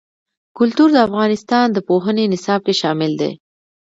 [0.57, 3.31] کلتور د افغانستان د پوهنې نصاب کې شامل دي.